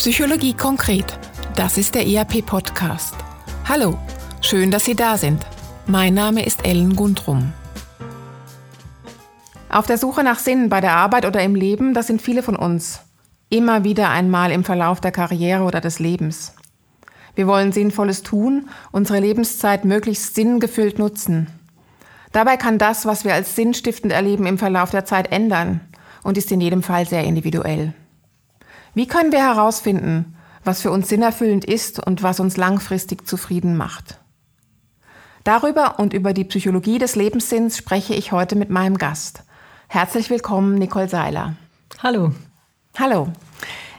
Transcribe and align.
Psychologie 0.00 0.54
konkret. 0.54 1.18
Das 1.56 1.76
ist 1.76 1.94
der 1.94 2.06
ERP-Podcast. 2.06 3.14
Hallo, 3.68 3.98
schön, 4.40 4.70
dass 4.70 4.86
Sie 4.86 4.94
da 4.94 5.18
sind. 5.18 5.44
Mein 5.86 6.14
Name 6.14 6.46
ist 6.46 6.64
Ellen 6.64 6.96
Gundrum. 6.96 7.52
Auf 9.68 9.84
der 9.84 9.98
Suche 9.98 10.24
nach 10.24 10.38
Sinn 10.38 10.70
bei 10.70 10.80
der 10.80 10.92
Arbeit 10.92 11.26
oder 11.26 11.42
im 11.42 11.54
Leben, 11.54 11.92
das 11.92 12.06
sind 12.06 12.22
viele 12.22 12.42
von 12.42 12.56
uns. 12.56 13.00
Immer 13.50 13.84
wieder 13.84 14.08
einmal 14.08 14.52
im 14.52 14.64
Verlauf 14.64 15.02
der 15.02 15.12
Karriere 15.12 15.64
oder 15.64 15.82
des 15.82 15.98
Lebens. 15.98 16.54
Wir 17.34 17.46
wollen 17.46 17.70
Sinnvolles 17.70 18.22
tun, 18.22 18.70
unsere 18.92 19.20
Lebenszeit 19.20 19.84
möglichst 19.84 20.34
sinngefüllt 20.34 20.98
nutzen. 20.98 21.48
Dabei 22.32 22.56
kann 22.56 22.78
das, 22.78 23.04
was 23.04 23.26
wir 23.26 23.34
als 23.34 23.54
sinnstiftend 23.54 24.14
erleben, 24.14 24.46
im 24.46 24.56
Verlauf 24.56 24.92
der 24.92 25.04
Zeit 25.04 25.30
ändern 25.30 25.82
und 26.22 26.38
ist 26.38 26.50
in 26.50 26.62
jedem 26.62 26.82
Fall 26.82 27.06
sehr 27.06 27.24
individuell. 27.24 27.92
Wie 28.94 29.06
können 29.06 29.32
wir 29.32 29.40
herausfinden, 29.40 30.36
was 30.64 30.82
für 30.82 30.90
uns 30.90 31.08
sinnerfüllend 31.08 31.64
ist 31.64 32.04
und 32.04 32.22
was 32.22 32.40
uns 32.40 32.56
langfristig 32.56 33.26
zufrieden 33.26 33.76
macht? 33.76 34.18
Darüber 35.44 35.98
und 35.98 36.12
über 36.12 36.32
die 36.32 36.44
Psychologie 36.44 36.98
des 36.98 37.16
Lebenssinns 37.16 37.76
spreche 37.76 38.14
ich 38.14 38.32
heute 38.32 38.56
mit 38.56 38.68
meinem 38.68 38.98
Gast. 38.98 39.44
Herzlich 39.88 40.28
willkommen, 40.28 40.74
Nicole 40.74 41.08
Seiler. 41.08 41.54
Hallo. 42.02 42.32
Hallo. 42.98 43.28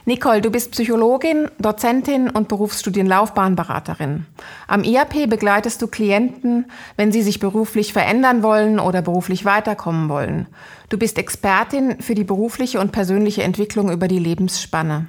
Nicole, 0.04 0.40
du 0.40 0.50
bist 0.50 0.72
Psychologin, 0.72 1.48
Dozentin 1.60 2.28
und 2.28 2.48
Berufsstudienlaufbahnberaterin. 2.48 4.26
Am 4.66 4.82
IAP 4.82 5.30
begleitest 5.30 5.80
du 5.80 5.86
Klienten, 5.86 6.66
wenn 6.96 7.12
sie 7.12 7.22
sich 7.22 7.38
beruflich 7.38 7.92
verändern 7.92 8.42
wollen 8.42 8.80
oder 8.80 9.00
beruflich 9.00 9.44
weiterkommen 9.44 10.08
wollen. 10.08 10.48
Du 10.88 10.98
bist 10.98 11.18
Expertin 11.18 12.00
für 12.00 12.16
die 12.16 12.24
berufliche 12.24 12.80
und 12.80 12.90
persönliche 12.90 13.44
Entwicklung 13.44 13.92
über 13.92 14.08
die 14.08 14.18
Lebensspanne. 14.18 15.06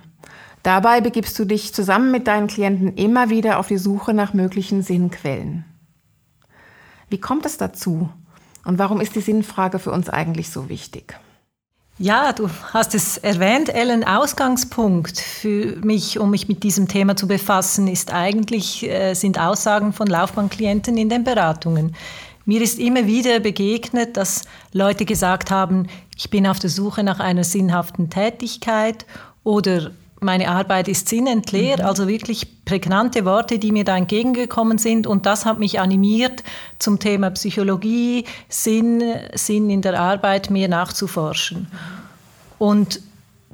Dabei 0.61 1.01
begibst 1.01 1.37
du 1.39 1.45
dich 1.45 1.73
zusammen 1.73 2.11
mit 2.11 2.27
deinen 2.27 2.47
Klienten 2.47 2.93
immer 2.93 3.31
wieder 3.31 3.57
auf 3.57 3.69
die 3.69 3.79
Suche 3.79 4.13
nach 4.13 4.35
möglichen 4.35 4.83
Sinnquellen. 4.83 5.65
Wie 7.09 7.19
kommt 7.19 7.47
es 7.47 7.57
dazu? 7.57 8.09
Und 8.63 8.77
warum 8.77 9.01
ist 9.01 9.15
die 9.15 9.21
Sinnfrage 9.21 9.79
für 9.79 9.91
uns 9.91 10.07
eigentlich 10.07 10.51
so 10.51 10.69
wichtig? 10.69 11.19
Ja, 11.99 12.33
du 12.33 12.49
hast 12.73 12.95
es 12.95 13.19
erwähnt, 13.19 13.69
Ellen. 13.69 14.03
Ausgangspunkt 14.03 15.19
für 15.19 15.75
mich, 15.83 16.17
um 16.17 16.31
mich 16.31 16.47
mit 16.47 16.63
diesem 16.63 16.87
Thema 16.87 17.15
zu 17.15 17.27
befassen, 17.27 17.87
ist 17.87 18.11
eigentlich, 18.11 18.83
äh, 18.89 19.13
sind 19.13 19.39
Aussagen 19.39 19.93
von 19.93 20.07
Laufbahnklienten 20.07 20.97
in 20.97 21.09
den 21.09 21.23
Beratungen. 21.23 21.95
Mir 22.45 22.61
ist 22.63 22.79
immer 22.79 23.05
wieder 23.05 23.39
begegnet, 23.39 24.17
dass 24.17 24.41
Leute 24.71 25.05
gesagt 25.05 25.51
haben, 25.51 25.87
ich 26.17 26.31
bin 26.31 26.47
auf 26.47 26.57
der 26.57 26.71
Suche 26.71 27.03
nach 27.03 27.19
einer 27.19 27.43
sinnhaften 27.43 28.09
Tätigkeit 28.09 29.05
oder 29.43 29.91
meine 30.23 30.49
Arbeit 30.49 30.87
ist 30.87 31.09
sinnentleer, 31.09 31.77
mhm. 31.77 31.85
also 31.85 32.07
wirklich 32.07 32.65
prägnante 32.65 33.25
Worte, 33.25 33.59
die 33.59 33.71
mir 33.71 33.83
da 33.83 33.97
entgegengekommen 33.97 34.77
sind. 34.77 35.07
Und 35.07 35.25
das 35.25 35.45
hat 35.45 35.59
mich 35.59 35.79
animiert, 35.79 36.43
zum 36.79 36.99
Thema 36.99 37.29
Psychologie, 37.31 38.25
Sinn, 38.49 39.03
Sinn 39.33 39.69
in 39.69 39.81
der 39.81 39.99
Arbeit 39.99 40.49
mehr 40.49 40.67
nachzuforschen. 40.67 41.67
Und 42.59 43.01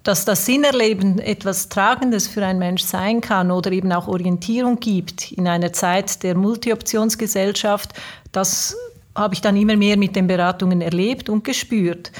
dass 0.03 0.25
das 0.25 0.45
Sinnerleben 0.45 1.19
etwas 1.19 1.69
Tragendes 1.69 2.27
für 2.27 2.45
einen 2.45 2.59
Mensch 2.59 2.83
sein 2.83 3.21
kann 3.21 3.51
oder 3.51 3.71
eben 3.71 3.91
auch 3.91 4.07
Orientierung 4.07 4.79
gibt 4.79 5.31
in 5.31 5.47
einer 5.47 5.73
Zeit 5.73 6.23
der 6.23 6.35
Multi-Optionsgesellschaft, 6.35 7.93
das 8.31 8.75
habe 9.15 9.33
ich 9.33 9.41
dann 9.41 9.57
immer 9.57 9.75
mehr 9.75 9.97
mit 9.97 10.15
den 10.15 10.27
Beratungen 10.27 10.81
erlebt 10.81 11.29
und 11.29 11.43
gespürt. 11.43 12.11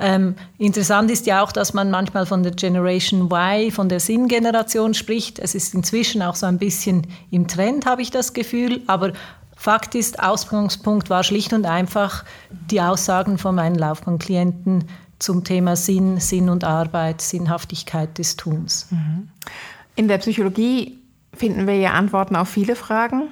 Ähm, 0.00 0.36
interessant 0.58 1.10
ist 1.10 1.26
ja 1.26 1.42
auch, 1.42 1.50
dass 1.50 1.74
man 1.74 1.90
manchmal 1.90 2.24
von 2.24 2.44
der 2.44 2.52
Generation 2.52 3.30
Y, 3.32 3.72
von 3.72 3.88
der 3.88 3.98
Sinngeneration 3.98 4.94
spricht. 4.94 5.40
Es 5.40 5.56
ist 5.56 5.74
inzwischen 5.74 6.22
auch 6.22 6.36
so 6.36 6.46
ein 6.46 6.58
bisschen 6.58 7.06
im 7.30 7.48
Trend, 7.48 7.84
habe 7.84 8.02
ich 8.02 8.10
das 8.10 8.32
Gefühl. 8.32 8.82
Aber 8.86 9.12
Fakt 9.56 9.96
ist, 9.96 10.22
Ausgangspunkt 10.22 11.10
war 11.10 11.24
schlicht 11.24 11.52
und 11.52 11.66
einfach 11.66 12.24
die 12.70 12.80
Aussagen 12.80 13.38
von 13.38 13.56
meinen 13.56 13.74
Laufbahnklienten 13.74 14.84
zum 15.18 15.42
Thema 15.42 15.74
Sinn, 15.74 16.20
Sinn 16.20 16.48
und 16.48 16.62
Arbeit, 16.62 17.20
Sinnhaftigkeit 17.20 18.18
des 18.18 18.36
Tuns. 18.36 18.86
Mhm. 18.90 19.28
In 19.96 20.06
der 20.06 20.18
Psychologie 20.18 20.98
finden 21.34 21.66
wir 21.66 21.76
ja 21.76 21.90
Antworten 21.90 22.36
auf 22.36 22.48
viele 22.48 22.76
Fragen. 22.76 23.24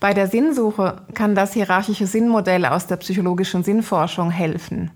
Bei 0.00 0.14
der 0.14 0.26
Sinnsuche 0.26 1.02
kann 1.14 1.36
das 1.36 1.52
hierarchische 1.52 2.08
Sinnmodell 2.08 2.66
aus 2.66 2.88
der 2.88 2.96
psychologischen 2.96 3.62
Sinnforschung 3.62 4.32
helfen. 4.32 4.90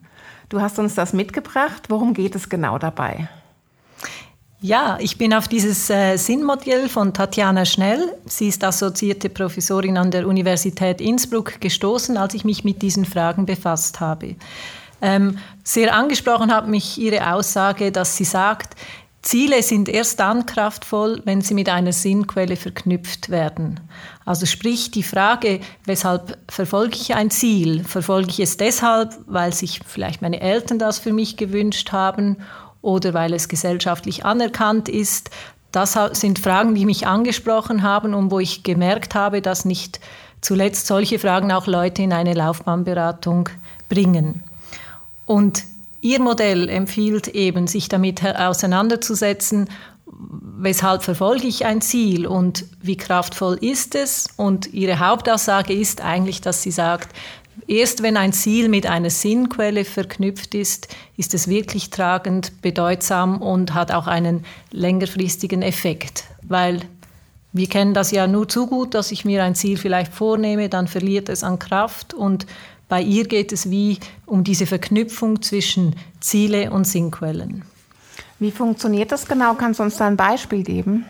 Du 0.48 0.60
hast 0.60 0.78
uns 0.78 0.94
das 0.94 1.12
mitgebracht. 1.12 1.84
Worum 1.88 2.14
geht 2.14 2.34
es 2.34 2.48
genau 2.48 2.78
dabei? 2.78 3.28
Ja, 4.60 4.96
ich 5.00 5.18
bin 5.18 5.34
auf 5.34 5.48
dieses 5.48 5.90
äh, 5.90 6.16
Sinnmodell 6.16 6.88
von 6.88 7.12
Tatjana 7.12 7.66
Schnell, 7.66 8.14
sie 8.24 8.48
ist 8.48 8.64
assoziierte 8.64 9.28
Professorin 9.28 9.98
an 9.98 10.10
der 10.10 10.26
Universität 10.26 11.00
Innsbruck, 11.00 11.60
gestoßen, 11.60 12.16
als 12.16 12.32
ich 12.32 12.44
mich 12.44 12.64
mit 12.64 12.80
diesen 12.80 13.04
Fragen 13.04 13.44
befasst 13.44 14.00
habe. 14.00 14.34
Ähm, 15.02 15.38
sehr 15.62 15.94
angesprochen 15.94 16.50
hat 16.54 16.68
mich 16.68 16.96
ihre 16.98 17.34
Aussage, 17.34 17.92
dass 17.92 18.16
sie 18.16 18.24
sagt, 18.24 18.74
Ziele 19.26 19.60
sind 19.64 19.88
erst 19.88 20.20
dann 20.20 20.46
kraftvoll, 20.46 21.20
wenn 21.24 21.40
sie 21.40 21.54
mit 21.54 21.68
einer 21.68 21.92
Sinnquelle 21.92 22.54
verknüpft 22.54 23.28
werden. 23.28 23.80
Also 24.24 24.46
sprich 24.46 24.92
die 24.92 25.02
Frage, 25.02 25.58
weshalb 25.84 26.38
verfolge 26.48 26.94
ich 26.94 27.12
ein 27.12 27.30
Ziel? 27.30 27.82
Verfolge 27.82 28.30
ich 28.30 28.38
es 28.38 28.56
deshalb, 28.56 29.18
weil 29.26 29.52
sich 29.52 29.80
vielleicht 29.84 30.22
meine 30.22 30.40
Eltern 30.40 30.78
das 30.78 31.00
für 31.00 31.12
mich 31.12 31.36
gewünscht 31.36 31.90
haben 31.90 32.36
oder 32.82 33.14
weil 33.14 33.34
es 33.34 33.48
gesellschaftlich 33.48 34.24
anerkannt 34.24 34.88
ist? 34.88 35.30
Das 35.72 35.98
sind 36.12 36.38
Fragen, 36.38 36.76
die 36.76 36.86
mich 36.86 37.08
angesprochen 37.08 37.82
haben 37.82 38.14
und 38.14 38.30
wo 38.30 38.38
ich 38.38 38.62
gemerkt 38.62 39.16
habe, 39.16 39.42
dass 39.42 39.64
nicht 39.64 39.98
zuletzt 40.40 40.86
solche 40.86 41.18
Fragen 41.18 41.50
auch 41.50 41.66
Leute 41.66 42.00
in 42.00 42.12
eine 42.12 42.34
Laufbahnberatung 42.34 43.48
bringen. 43.88 44.44
Und 45.24 45.64
Ihr 46.06 46.20
Modell 46.20 46.68
empfiehlt 46.68 47.26
eben, 47.26 47.66
sich 47.66 47.88
damit 47.88 48.24
auseinanderzusetzen, 48.24 49.68
weshalb 50.06 51.02
verfolge 51.02 51.48
ich 51.48 51.66
ein 51.66 51.80
Ziel 51.80 52.28
und 52.28 52.64
wie 52.80 52.96
kraftvoll 52.96 53.58
ist 53.60 53.96
es. 53.96 54.28
Und 54.36 54.72
Ihre 54.72 55.00
Hauptaussage 55.00 55.72
ist 55.72 56.00
eigentlich, 56.02 56.40
dass 56.40 56.62
sie 56.62 56.70
sagt, 56.70 57.12
erst 57.66 58.04
wenn 58.04 58.16
ein 58.16 58.32
Ziel 58.32 58.68
mit 58.68 58.86
einer 58.86 59.10
Sinnquelle 59.10 59.84
verknüpft 59.84 60.54
ist, 60.54 60.86
ist 61.16 61.34
es 61.34 61.48
wirklich 61.48 61.90
tragend, 61.90 62.62
bedeutsam 62.62 63.42
und 63.42 63.74
hat 63.74 63.90
auch 63.90 64.06
einen 64.06 64.44
längerfristigen 64.70 65.62
Effekt. 65.62 66.22
Weil 66.42 66.82
wir 67.52 67.68
kennen 67.68 67.94
das 67.94 68.12
ja 68.12 68.28
nur 68.28 68.48
zu 68.48 68.68
gut, 68.68 68.94
dass 68.94 69.10
ich 69.10 69.24
mir 69.24 69.42
ein 69.42 69.56
Ziel 69.56 69.76
vielleicht 69.76 70.12
vornehme, 70.12 70.68
dann 70.68 70.86
verliert 70.86 71.28
es 71.28 71.42
an 71.42 71.58
Kraft 71.58 72.14
und 72.14 72.46
bei 72.88 73.02
ihr 73.02 73.26
geht 73.26 73.52
es 73.52 73.70
wie 73.70 73.98
um 74.26 74.44
diese 74.44 74.66
Verknüpfung 74.66 75.42
zwischen 75.42 75.96
Ziele 76.20 76.70
und 76.70 76.86
Sinnquellen. 76.86 77.64
Wie 78.38 78.50
funktioniert 78.50 79.12
das 79.12 79.26
genau? 79.26 79.54
Kannst 79.54 79.80
du 79.80 79.84
uns 79.84 79.96
da 79.96 80.06
ein 80.06 80.16
Beispiel 80.16 80.62
geben? 80.62 81.06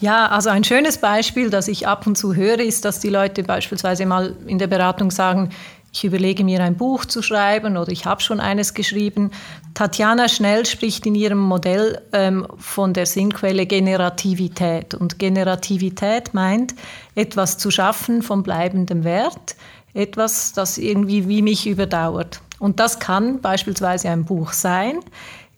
Ja, 0.00 0.26
also 0.28 0.50
ein 0.50 0.64
schönes 0.64 0.98
Beispiel, 0.98 1.50
das 1.50 1.68
ich 1.68 1.86
ab 1.86 2.06
und 2.06 2.16
zu 2.16 2.34
höre, 2.34 2.60
ist, 2.60 2.84
dass 2.84 3.00
die 3.00 3.10
Leute 3.10 3.42
beispielsweise 3.42 4.06
mal 4.06 4.36
in 4.46 4.58
der 4.58 4.66
Beratung 4.66 5.10
sagen, 5.10 5.50
ich 5.92 6.02
überlege 6.02 6.42
mir 6.42 6.60
ein 6.60 6.76
Buch 6.76 7.04
zu 7.04 7.22
schreiben 7.22 7.76
oder 7.76 7.92
ich 7.92 8.04
habe 8.04 8.20
schon 8.20 8.40
eines 8.40 8.74
geschrieben. 8.74 9.30
Tatjana 9.74 10.28
Schnell 10.28 10.66
spricht 10.66 11.06
in 11.06 11.14
ihrem 11.14 11.38
Modell 11.38 12.02
ähm, 12.12 12.48
von 12.58 12.92
der 12.92 13.06
Sinnquelle 13.06 13.64
Generativität. 13.64 14.94
Und 14.94 15.20
Generativität 15.20 16.34
meint, 16.34 16.74
etwas 17.14 17.58
zu 17.58 17.70
schaffen 17.70 18.22
von 18.22 18.42
bleibendem 18.42 19.04
Wert, 19.04 19.54
etwas, 19.94 20.52
das 20.52 20.76
irgendwie 20.76 21.28
wie 21.28 21.42
mich 21.42 21.66
überdauert. 21.66 22.40
Und 22.58 22.80
das 22.80 22.98
kann 22.98 23.40
beispielsweise 23.40 24.10
ein 24.10 24.24
Buch 24.24 24.52
sein. 24.52 25.00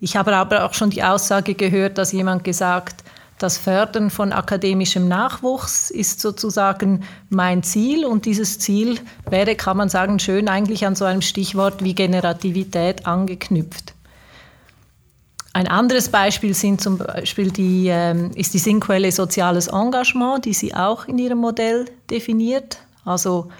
Ich 0.01 0.17
habe 0.17 0.37
aber 0.37 0.65
auch 0.65 0.75
schon 0.75 0.91
die 0.91 1.03
Aussage 1.03 1.55
gehört, 1.55 1.99
dass 1.99 2.13
jemand 2.13 2.45
gesagt, 2.45 3.03
das 3.39 3.59
Fördern 3.59 4.09
von 4.09 4.33
akademischem 4.33 5.09
Nachwuchs 5.09 5.91
ist 5.91 6.21
sozusagen 6.21 7.05
mein 7.29 7.63
Ziel 7.63 8.07
und 8.07 8.25
dieses 8.25 8.59
Ziel 8.59 8.99
wäre, 9.29 9.57
kann 9.57 9.77
man 9.77 9.91
sagen, 9.91 10.19
schön 10.19 10.49
eigentlich 10.49 10.87
an 10.87 10.95
so 10.95 11.05
einem 11.05 11.21
Stichwort 11.21 11.85
wie 11.85 11.95
Generativität 11.95 13.07
angeknüpft. 13.07 13.95
Ein 15.53 15.69
anderes 15.69 16.11
Beispiel 16.11 16.55
sind 16.55 16.81
zum 16.81 16.99
Beispiel 16.99 17.51
die, 17.51 17.89
äh, 17.89 18.29
ist 18.35 18.53
die 18.53 18.59
Sinnquelle 18.59 19.13
soziales 19.13 19.69
Engagement, 19.69 20.45
die 20.45 20.53
sie 20.53 20.75
auch 20.75 21.07
in 21.07 21.19
ihrem 21.19 21.39
Modell 21.39 21.87
definiert. 22.11 22.79
Also 23.05 23.51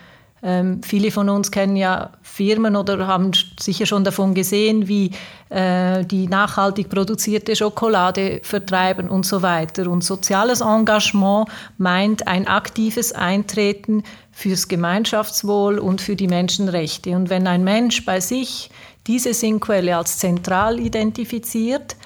ähm, 0.47 0.81
viele 0.85 1.11
von 1.11 1.29
uns 1.29 1.51
kennen 1.51 1.75
ja 1.75 2.11
Firmen 2.23 2.77
oder 2.77 3.09
haben 3.09 3.33
sicher 3.59 3.85
schon 3.85 4.05
davon 4.05 4.33
gesehen, 4.33 4.87
wie 4.87 5.11
äh, 5.49 6.05
die 6.05 6.29
nachhaltig 6.29 6.89
produzierte 6.89 7.57
Schokolade 7.57 8.39
vertreiben 8.45 9.09
und 9.09 9.27
so 9.27 9.43
weiter. 9.43 9.91
Und 9.91 10.05
soziales 10.05 10.61
Engagement 10.61 11.49
meint 11.79 12.29
ein 12.29 12.47
aktives 12.47 13.11
Eintreten 13.11 14.05
fürs 14.31 14.69
Gemeinschaftswohl 14.69 15.81
und 15.81 16.01
für 16.01 16.15
die 16.15 16.29
Menschenrechte. 16.29 17.17
Und 17.17 17.29
wenn 17.29 17.49
ein 17.49 17.65
Mensch 17.65 18.05
bei 18.05 18.21
sich 18.21 18.71
diese 19.09 19.35
Sinnquelle 19.35 19.97
als 19.97 20.19
zentral 20.19 20.79
identifiziert, 20.79 21.97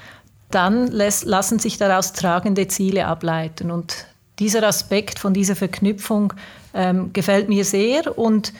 dann 0.50 0.86
lässt, 0.86 1.26
lassen 1.26 1.58
sich 1.58 1.76
daraus 1.76 2.14
tragende 2.14 2.68
Ziele 2.68 3.06
ableiten. 3.06 3.70
Und 3.70 4.06
dieser 4.40 4.64
Aspekt 4.64 5.20
von 5.20 5.32
dieser 5.32 5.54
Verknüpfung 5.54 6.32
ähm, 6.74 7.12
gefällt 7.12 7.48
mir 7.48 7.64
sehr 7.64 8.18
und 8.18 8.52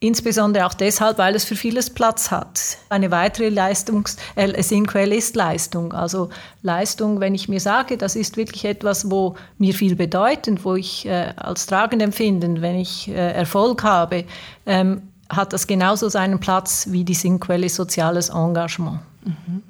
Insbesondere 0.00 0.64
auch 0.64 0.74
deshalb, 0.74 1.18
weil 1.18 1.34
es 1.34 1.44
für 1.44 1.56
vieles 1.56 1.90
Platz 1.90 2.30
hat. 2.30 2.78
Eine 2.88 3.10
weitere 3.10 3.48
Leistungs 3.48 4.16
äh, 4.36 4.62
Sinnquelle 4.62 5.16
ist 5.16 5.34
Leistung. 5.34 5.92
Also 5.92 6.28
Leistung, 6.62 7.18
wenn 7.18 7.34
ich 7.34 7.48
mir 7.48 7.58
sage, 7.58 7.96
das 7.96 8.14
ist 8.14 8.36
wirklich 8.36 8.64
etwas, 8.64 9.10
wo 9.10 9.34
mir 9.58 9.74
viel 9.74 9.96
bedeutet, 9.96 10.64
wo 10.64 10.76
ich 10.76 11.04
äh, 11.06 11.32
als 11.36 11.66
tragend 11.66 12.00
empfinde, 12.00 12.62
wenn 12.62 12.76
ich 12.76 13.08
äh, 13.08 13.32
Erfolg 13.32 13.82
habe, 13.82 14.24
ähm, 14.66 15.02
hat 15.28 15.52
das 15.52 15.66
genauso 15.66 16.08
seinen 16.08 16.38
Platz 16.38 16.86
wie 16.90 17.02
die 17.02 17.14
Sinnquelle 17.14 17.68
soziales 17.68 18.28
Engagement. 18.28 19.00
Mhm. 19.24 19.64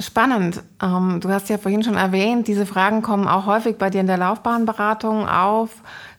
Spannend. 0.00 0.62
Ähm, 0.82 1.18
du 1.20 1.28
hast 1.28 1.48
ja 1.48 1.58
vorhin 1.58 1.82
schon 1.82 1.96
erwähnt, 1.96 2.46
diese 2.46 2.66
Fragen 2.66 3.02
kommen 3.02 3.26
auch 3.26 3.46
häufig 3.46 3.76
bei 3.78 3.90
dir 3.90 4.00
in 4.00 4.06
der 4.06 4.18
Laufbahnberatung 4.18 5.28
auf. 5.28 5.70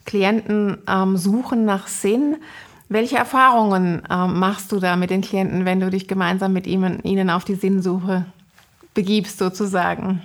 Klienten 0.06 0.80
ähm, 0.88 1.18
suchen 1.18 1.66
nach 1.66 1.88
Sinn. 1.88 2.38
Welche 2.90 3.18
Erfahrungen 3.18 4.02
äh, 4.10 4.28
machst 4.28 4.72
du 4.72 4.80
da 4.80 4.96
mit 4.96 5.12
den 5.12 5.22
Klienten, 5.22 5.66
wenn 5.66 5.80
du 5.80 5.90
dich 5.90 6.08
gemeinsam 6.08 6.54
mit 6.54 6.68
ihnen, 6.68 7.04
ihnen 7.04 7.30
auf 7.30 7.46
die 7.46 7.56
Sinnsuche 7.56 8.26
begibst, 8.94 9.38
sozusagen? 9.38 10.22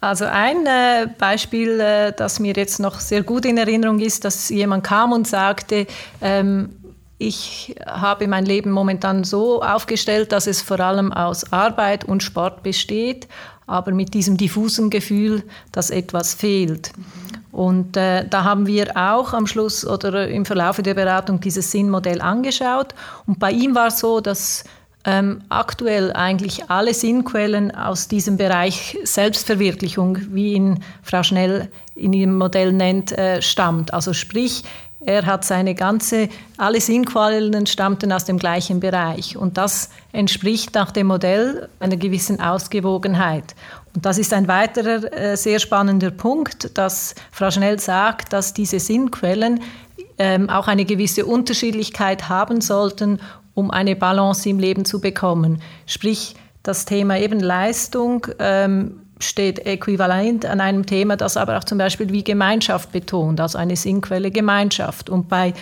Also 0.00 0.26
ein 0.26 0.64
äh, 0.66 1.08
Beispiel, 1.18 1.80
äh, 1.80 2.12
das 2.12 2.38
mir 2.38 2.54
jetzt 2.54 2.78
noch 2.78 3.00
sehr 3.00 3.22
gut 3.22 3.44
in 3.44 3.58
Erinnerung 3.58 3.98
ist, 3.98 4.24
dass 4.24 4.48
jemand 4.48 4.84
kam 4.84 5.12
und 5.12 5.26
sagte, 5.26 5.88
ähm, 6.20 6.70
ich 7.18 7.74
habe 7.84 8.28
mein 8.28 8.46
Leben 8.46 8.70
momentan 8.70 9.24
so 9.24 9.60
aufgestellt, 9.60 10.30
dass 10.30 10.46
es 10.46 10.62
vor 10.62 10.78
allem 10.78 11.12
aus 11.12 11.52
Arbeit 11.52 12.04
und 12.04 12.22
Sport 12.22 12.62
besteht, 12.62 13.26
aber 13.66 13.92
mit 13.92 14.14
diesem 14.14 14.36
diffusen 14.36 14.88
Gefühl, 14.88 15.42
dass 15.72 15.90
etwas 15.90 16.34
fehlt. 16.34 16.92
Und 17.50 17.96
äh, 17.96 18.26
da 18.28 18.44
haben 18.44 18.66
wir 18.66 18.96
auch 18.96 19.32
am 19.32 19.46
Schluss 19.46 19.84
oder 19.86 20.28
im 20.28 20.44
Verlauf 20.44 20.80
der 20.80 20.94
Beratung 20.94 21.40
dieses 21.40 21.70
Sinnmodell 21.72 22.20
angeschaut. 22.20 22.94
Und 23.26 23.40
bei 23.40 23.50
ihm 23.50 23.74
war 23.74 23.88
es 23.88 23.98
so, 23.98 24.20
dass 24.20 24.64
ähm, 25.04 25.42
aktuell 25.48 26.12
eigentlich 26.12 26.70
alle 26.70 26.94
Sinnquellen 26.94 27.74
aus 27.74 28.08
diesem 28.08 28.36
Bereich 28.36 28.98
Selbstverwirklichung, 29.04 30.18
wie 30.30 30.52
ihn 30.52 30.84
Frau 31.02 31.22
Schnell 31.22 31.68
in 31.94 32.12
ihrem 32.12 32.36
Modell 32.36 32.72
nennt, 32.72 33.12
äh, 33.12 33.42
stammt. 33.42 33.92
Also 33.92 34.12
sprich, 34.12 34.64
er 35.00 35.26
hat 35.26 35.44
seine 35.44 35.74
ganze, 35.74 36.28
alle 36.56 36.80
Sinnquellen 36.80 37.66
stammten 37.66 38.12
aus 38.12 38.24
dem 38.24 38.38
gleichen 38.38 38.80
Bereich. 38.80 39.36
Und 39.36 39.56
das 39.56 39.90
entspricht 40.12 40.74
nach 40.74 40.90
dem 40.90 41.06
Modell 41.06 41.68
einer 41.78 41.96
gewissen 41.96 42.40
Ausgewogenheit. 42.40 43.54
Und 43.94 44.04
das 44.04 44.18
ist 44.18 44.32
ein 44.32 44.48
weiterer 44.48 45.12
äh, 45.12 45.36
sehr 45.36 45.60
spannender 45.60 46.10
Punkt, 46.10 46.76
dass 46.76 47.14
Frau 47.30 47.50
Schnell 47.50 47.78
sagt, 47.78 48.32
dass 48.32 48.54
diese 48.54 48.80
Sinnquellen 48.80 49.60
ähm, 50.18 50.50
auch 50.50 50.66
eine 50.66 50.84
gewisse 50.84 51.26
Unterschiedlichkeit 51.26 52.28
haben 52.28 52.60
sollten, 52.60 53.20
um 53.54 53.70
eine 53.70 53.94
Balance 53.94 54.48
im 54.48 54.58
Leben 54.58 54.84
zu 54.84 55.00
bekommen. 55.00 55.62
Sprich, 55.86 56.34
das 56.64 56.84
Thema 56.84 57.18
eben 57.18 57.40
Leistung 57.40 58.26
ähm, 58.40 59.00
steht 59.20 59.66
äquivalent 59.66 60.46
an 60.46 60.60
einem 60.60 60.86
Thema, 60.86 61.16
das 61.16 61.36
aber 61.36 61.58
auch 61.58 61.64
zum 61.64 61.78
Beispiel 61.78 62.10
wie 62.10 62.24
Gemeinschaft 62.24 62.92
betont, 62.92 63.40
also 63.40 63.58
eine 63.58 63.76
Sinnquelle 63.76 64.30
Gemeinschaft. 64.30 65.10
Und 65.10 65.28
bei 65.28 65.54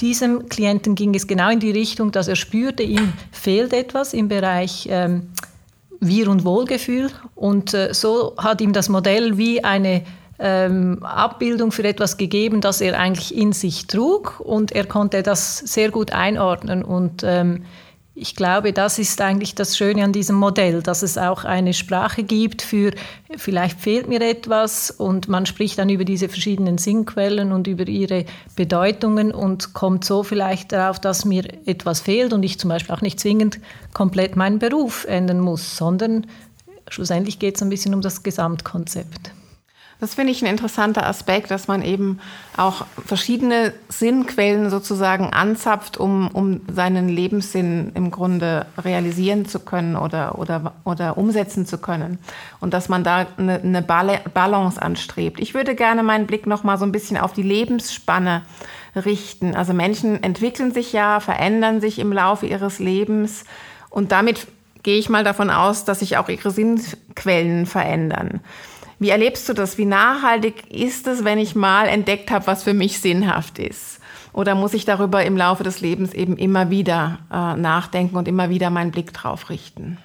diesem 0.00 0.48
Klienten 0.48 0.94
ging 0.94 1.14
es 1.14 1.26
genau 1.26 1.50
in 1.50 1.60
die 1.60 1.70
Richtung, 1.70 2.12
dass 2.12 2.28
er 2.28 2.36
spürte, 2.36 2.82
ihm 2.82 3.12
fehlt 3.32 3.72
etwas 3.72 4.12
im 4.12 4.28
Bereich 4.28 4.88
ähm, 4.90 5.30
wir- 6.00 6.28
und 6.28 6.44
Wohlgefühl. 6.44 7.10
Und 7.34 7.74
äh, 7.74 7.94
so 7.94 8.34
hat 8.36 8.60
ihm 8.60 8.72
das 8.72 8.88
Modell 8.88 9.38
wie 9.38 9.62
eine 9.62 10.02
ähm, 10.38 11.02
Abbildung 11.02 11.70
für 11.70 11.84
etwas 11.84 12.16
gegeben, 12.16 12.60
das 12.60 12.80
er 12.80 12.98
eigentlich 12.98 13.36
in 13.36 13.52
sich 13.52 13.86
trug. 13.86 14.40
Und 14.40 14.72
er 14.72 14.84
konnte 14.84 15.22
das 15.22 15.58
sehr 15.58 15.90
gut 15.90 16.12
einordnen. 16.12 16.84
Und 16.84 17.22
ähm, 17.24 17.64
ich 18.16 18.36
glaube, 18.36 18.72
das 18.72 19.00
ist 19.00 19.20
eigentlich 19.20 19.56
das 19.56 19.76
Schöne 19.76 20.04
an 20.04 20.12
diesem 20.12 20.36
Modell, 20.36 20.82
dass 20.82 21.02
es 21.02 21.18
auch 21.18 21.44
eine 21.44 21.74
Sprache 21.74 22.22
gibt 22.22 22.62
für, 22.62 22.92
vielleicht 23.36 23.80
fehlt 23.80 24.08
mir 24.08 24.20
etwas 24.20 24.92
und 24.92 25.28
man 25.28 25.46
spricht 25.46 25.78
dann 25.78 25.88
über 25.88 26.04
diese 26.04 26.28
verschiedenen 26.28 26.78
Sinnquellen 26.78 27.50
und 27.50 27.66
über 27.66 27.88
ihre 27.88 28.24
Bedeutungen 28.54 29.32
und 29.32 29.74
kommt 29.74 30.04
so 30.04 30.22
vielleicht 30.22 30.70
darauf, 30.70 31.00
dass 31.00 31.24
mir 31.24 31.44
etwas 31.66 32.00
fehlt 32.00 32.32
und 32.32 32.44
ich 32.44 32.60
zum 32.60 32.68
Beispiel 32.68 32.94
auch 32.94 33.00
nicht 33.00 33.18
zwingend 33.18 33.58
komplett 33.92 34.36
meinen 34.36 34.60
Beruf 34.60 35.06
ändern 35.06 35.40
muss, 35.40 35.76
sondern 35.76 36.28
schlussendlich 36.88 37.40
geht 37.40 37.56
es 37.56 37.62
ein 37.62 37.70
bisschen 37.70 37.94
um 37.94 38.00
das 38.00 38.22
Gesamtkonzept. 38.22 39.32
Das 40.00 40.14
finde 40.14 40.32
ich 40.32 40.42
ein 40.42 40.50
interessanter 40.50 41.06
Aspekt, 41.06 41.50
dass 41.50 41.68
man 41.68 41.82
eben 41.82 42.20
auch 42.56 42.86
verschiedene 43.06 43.72
Sinnquellen 43.88 44.70
sozusagen 44.70 45.32
anzapft, 45.32 45.96
um, 45.96 46.28
um 46.28 46.60
seinen 46.72 47.08
Lebenssinn 47.08 47.92
im 47.94 48.10
Grunde 48.10 48.66
realisieren 48.76 49.46
zu 49.46 49.60
können 49.60 49.96
oder, 49.96 50.38
oder, 50.38 50.72
oder 50.84 51.16
umsetzen 51.16 51.66
zu 51.66 51.78
können. 51.78 52.18
Und 52.60 52.74
dass 52.74 52.88
man 52.88 53.04
da 53.04 53.26
eine, 53.36 53.60
eine 53.60 53.82
Balance 53.82 54.80
anstrebt. 54.80 55.40
Ich 55.40 55.54
würde 55.54 55.74
gerne 55.74 56.02
meinen 56.02 56.26
Blick 56.26 56.46
noch 56.46 56.64
mal 56.64 56.78
so 56.78 56.84
ein 56.84 56.92
bisschen 56.92 57.16
auf 57.16 57.32
die 57.32 57.42
Lebensspanne 57.42 58.42
richten. 58.96 59.54
Also 59.54 59.72
Menschen 59.72 60.22
entwickeln 60.22 60.72
sich 60.72 60.92
ja, 60.92 61.20
verändern 61.20 61.80
sich 61.80 61.98
im 61.98 62.12
Laufe 62.12 62.46
ihres 62.46 62.78
Lebens 62.78 63.44
und 63.90 64.12
damit 64.12 64.46
gehe 64.82 64.98
ich 64.98 65.08
mal 65.08 65.24
davon 65.24 65.50
aus, 65.50 65.84
dass 65.84 66.00
sich 66.00 66.16
auch 66.16 66.28
ihre 66.28 66.50
Sinnquellen 66.50 67.66
verändern. 67.66 68.40
Wie 69.04 69.10
erlebst 69.10 69.46
du 69.50 69.52
das? 69.52 69.76
Wie 69.76 69.84
nachhaltig 69.84 70.70
ist 70.70 71.06
es, 71.06 71.24
wenn 71.24 71.38
ich 71.38 71.54
mal 71.54 71.88
entdeckt 71.88 72.30
habe, 72.30 72.46
was 72.46 72.62
für 72.62 72.72
mich 72.72 73.02
sinnhaft 73.02 73.58
ist? 73.58 74.00
Oder 74.32 74.54
muss 74.54 74.72
ich 74.72 74.86
darüber 74.86 75.22
im 75.26 75.36
Laufe 75.36 75.62
des 75.62 75.82
Lebens 75.82 76.14
eben 76.14 76.38
immer 76.38 76.70
wieder 76.70 77.18
äh, 77.30 77.54
nachdenken 77.54 78.16
und 78.16 78.26
immer 78.28 78.48
wieder 78.48 78.70
meinen 78.70 78.92
Blick 78.92 79.12
drauf 79.12 79.50
richten? 79.50 79.98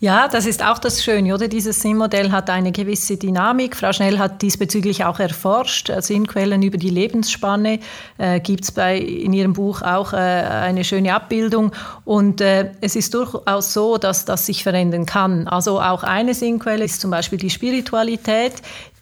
Ja, 0.00 0.28
das 0.28 0.46
ist 0.46 0.64
auch 0.64 0.78
das 0.78 1.02
Schöne, 1.02 1.34
oder? 1.34 1.48
Dieses 1.48 1.80
Sinnmodell 1.80 2.30
hat 2.30 2.50
eine 2.50 2.70
gewisse 2.70 3.16
Dynamik. 3.16 3.74
Frau 3.74 3.92
Schnell 3.92 4.20
hat 4.20 4.42
diesbezüglich 4.42 5.04
auch 5.04 5.18
erforscht. 5.18 5.90
Äh, 5.90 6.00
Sinnquellen 6.02 6.62
über 6.62 6.78
die 6.78 6.90
Lebensspanne 6.90 7.80
äh, 8.16 8.38
gibt 8.38 8.62
es 8.62 8.70
in 8.70 9.32
ihrem 9.32 9.54
Buch 9.54 9.82
auch 9.82 10.12
äh, 10.12 10.16
eine 10.16 10.84
schöne 10.84 11.12
Abbildung. 11.12 11.72
Und 12.04 12.40
äh, 12.40 12.70
es 12.80 12.94
ist 12.94 13.12
durchaus 13.12 13.72
so, 13.72 13.98
dass 13.98 14.24
das 14.24 14.46
sich 14.46 14.62
verändern 14.62 15.04
kann. 15.04 15.48
Also 15.48 15.80
auch 15.80 16.04
eine 16.04 16.32
Sinnquelle 16.32 16.84
ist 16.84 17.00
zum 17.00 17.10
Beispiel 17.10 17.38
die 17.40 17.50
Spiritualität, 17.50 18.52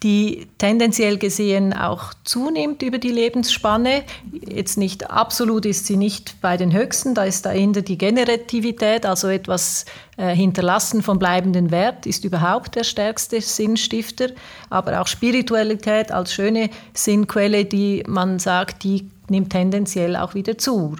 die 0.03 0.47
tendenziell 0.57 1.17
gesehen 1.17 1.73
auch 1.73 2.13
zunimmt 2.23 2.83
über 2.83 2.97
die 2.97 3.11
Lebensspanne. 3.11 4.03
Jetzt 4.31 4.77
nicht 4.77 5.09
absolut 5.09 5.65
ist 5.65 5.85
sie 5.85 5.97
nicht 5.97 6.39
bei 6.41 6.57
den 6.57 6.71
höchsten, 6.71 7.15
da 7.15 7.23
ist 7.23 7.45
da 7.45 7.53
eher 7.53 7.67
die 7.67 7.97
Generativität, 7.97 9.05
also 9.05 9.27
etwas 9.27 9.85
äh, 10.17 10.35
hinterlassen 10.35 11.01
vom 11.01 11.19
bleibenden 11.19 11.71
Wert, 11.71 12.05
ist 12.05 12.25
überhaupt 12.25 12.75
der 12.75 12.83
stärkste 12.83 13.41
Sinnstifter. 13.41 14.29
Aber 14.69 15.01
auch 15.01 15.07
Spiritualität 15.07 16.11
als 16.11 16.33
schöne 16.33 16.69
Sinnquelle, 16.93 17.65
die 17.65 18.03
man 18.07 18.39
sagt, 18.39 18.83
die 18.83 19.09
nimmt 19.29 19.51
tendenziell 19.51 20.15
auch 20.15 20.33
wieder 20.35 20.57
zu. 20.57 20.95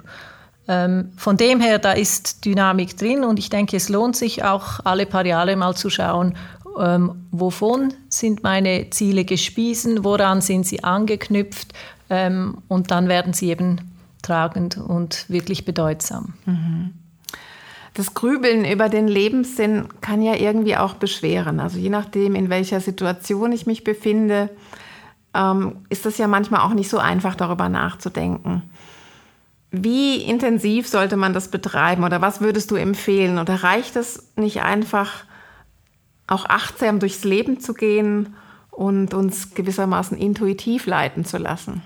Ähm, 0.70 1.12
von 1.16 1.38
dem 1.38 1.60
her, 1.60 1.78
da 1.78 1.92
ist 1.92 2.44
Dynamik 2.44 2.96
drin 2.98 3.24
und 3.24 3.38
ich 3.38 3.48
denke, 3.48 3.76
es 3.76 3.88
lohnt 3.88 4.16
sich 4.16 4.44
auch 4.44 4.80
alle 4.84 5.06
paar 5.06 5.24
Jahre 5.24 5.56
mal 5.56 5.74
zu 5.74 5.88
schauen, 5.88 6.36
ähm, 6.80 7.26
wovon 7.30 7.94
sind 8.08 8.42
meine 8.42 8.90
Ziele 8.90 9.24
gespiesen, 9.24 10.04
woran 10.04 10.40
sind 10.40 10.66
sie 10.66 10.84
angeknüpft 10.84 11.72
ähm, 12.10 12.58
und 12.68 12.90
dann 12.90 13.08
werden 13.08 13.32
sie 13.32 13.50
eben 13.50 13.92
tragend 14.22 14.76
und 14.76 15.28
wirklich 15.28 15.64
bedeutsam. 15.64 16.34
Mhm. 16.44 16.92
Das 17.94 18.14
Grübeln 18.14 18.64
über 18.64 18.88
den 18.88 19.08
Lebenssinn 19.08 19.88
kann 20.00 20.22
ja 20.22 20.34
irgendwie 20.36 20.76
auch 20.76 20.94
beschweren. 20.94 21.58
Also 21.58 21.78
je 21.78 21.90
nachdem, 21.90 22.34
in 22.36 22.48
welcher 22.48 22.80
Situation 22.80 23.50
ich 23.50 23.66
mich 23.66 23.82
befinde, 23.82 24.50
ähm, 25.34 25.78
ist 25.88 26.06
es 26.06 26.18
ja 26.18 26.28
manchmal 26.28 26.60
auch 26.60 26.74
nicht 26.74 26.88
so 26.88 26.98
einfach, 26.98 27.34
darüber 27.34 27.68
nachzudenken. 27.68 28.62
Wie 29.70 30.16
intensiv 30.22 30.88
sollte 30.88 31.16
man 31.16 31.34
das 31.34 31.50
betreiben 31.50 32.04
oder 32.04 32.20
was 32.20 32.40
würdest 32.40 32.70
du 32.70 32.76
empfehlen? 32.76 33.38
Oder 33.38 33.62
reicht 33.62 33.96
es 33.96 34.32
nicht 34.36 34.62
einfach, 34.62 35.24
auch 36.28 36.44
achtsam 36.44 37.00
durchs 37.00 37.24
Leben 37.24 37.58
zu 37.58 37.74
gehen 37.74 38.36
und 38.70 39.12
uns 39.12 39.54
gewissermaßen 39.54 40.16
intuitiv 40.16 40.86
leiten 40.86 41.24
zu 41.24 41.38
lassen. 41.38 41.82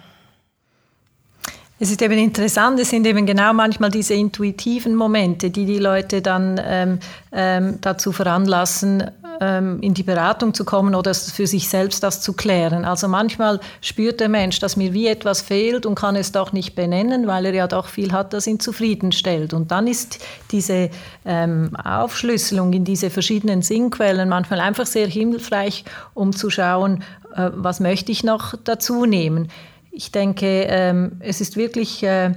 Es 1.78 1.90
ist 1.90 2.00
eben 2.00 2.16
interessant, 2.18 2.78
es 2.78 2.90
sind 2.90 3.06
eben 3.06 3.26
genau 3.26 3.52
manchmal 3.52 3.90
diese 3.90 4.14
intuitiven 4.14 4.94
Momente, 4.94 5.50
die 5.50 5.64
die 5.64 5.78
Leute 5.78 6.22
dann 6.22 6.60
ähm, 6.62 6.98
ähm, 7.32 7.78
dazu 7.80 8.12
veranlassen, 8.12 9.10
in 9.40 9.94
die 9.94 10.02
Beratung 10.02 10.54
zu 10.54 10.64
kommen 10.64 10.94
oder 10.94 11.14
für 11.14 11.46
sich 11.46 11.68
selbst 11.68 12.02
das 12.02 12.20
zu 12.20 12.32
klären. 12.32 12.84
Also 12.84 13.08
manchmal 13.08 13.60
spürt 13.80 14.20
der 14.20 14.28
Mensch, 14.28 14.60
dass 14.60 14.76
mir 14.76 14.92
wie 14.92 15.06
etwas 15.06 15.42
fehlt 15.42 15.86
und 15.86 15.94
kann 15.94 16.16
es 16.16 16.32
doch 16.32 16.52
nicht 16.52 16.74
benennen, 16.74 17.26
weil 17.26 17.46
er 17.46 17.54
ja 17.54 17.66
doch 17.66 17.86
viel 17.86 18.12
hat, 18.12 18.32
das 18.32 18.46
ihn 18.46 18.60
zufriedenstellt. 18.60 19.52
Und 19.52 19.70
dann 19.70 19.86
ist 19.86 20.18
diese 20.50 20.90
ähm, 21.24 21.74
Aufschlüsselung 21.76 22.72
in 22.72 22.84
diese 22.84 23.10
verschiedenen 23.10 23.62
Sinnquellen 23.62 24.28
manchmal 24.28 24.60
einfach 24.60 24.86
sehr 24.86 25.06
hilfreich, 25.06 25.84
um 26.14 26.32
zu 26.32 26.50
schauen, 26.50 27.02
äh, 27.34 27.50
was 27.54 27.80
möchte 27.80 28.12
ich 28.12 28.24
noch 28.24 28.54
dazu 28.64 29.06
nehmen. 29.06 29.48
Ich 29.90 30.10
denke, 30.10 30.66
ähm, 30.68 31.12
es 31.20 31.40
ist 31.40 31.56
wirklich 31.56 32.02
äh, 32.02 32.32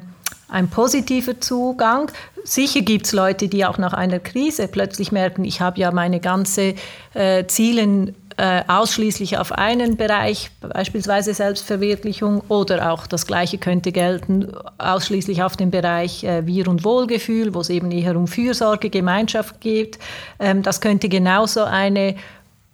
ein 0.47 0.69
positiver 0.69 1.39
Zugang. 1.39 2.11
Sicher 2.43 2.81
gibt 2.81 3.07
es 3.07 3.11
Leute, 3.11 3.47
die 3.47 3.65
auch 3.65 3.77
nach 3.77 3.93
einer 3.93 4.19
Krise 4.19 4.67
plötzlich 4.67 5.11
merken, 5.11 5.43
ich 5.45 5.61
habe 5.61 5.79
ja 5.79 5.91
meine 5.91 6.19
ganze 6.19 6.75
äh, 7.13 7.45
Ziele 7.47 8.13
äh, 8.37 8.63
ausschließlich 8.67 9.37
auf 9.37 9.53
einen 9.53 9.95
Bereich, 9.95 10.51
beispielsweise 10.59 11.33
Selbstverwirklichung, 11.33 12.41
oder 12.49 12.91
auch 12.91 13.07
das 13.07 13.25
Gleiche 13.25 13.57
könnte 13.57 13.91
gelten, 13.91 14.51
ausschließlich 14.77 15.41
auf 15.41 15.55
den 15.55 15.71
Bereich 15.71 16.23
äh, 16.23 16.45
Wir- 16.45 16.67
und 16.67 16.83
Wohlgefühl, 16.83 17.53
wo 17.53 17.61
es 17.61 17.69
eben 17.69 17.91
eher 17.91 18.15
um 18.17 18.27
Fürsorge, 18.27 18.89
Gemeinschaft 18.89 19.61
geht. 19.61 19.99
Ähm, 20.39 20.63
das 20.63 20.81
könnte 20.81 21.07
genauso 21.07 21.63
eine 21.63 22.15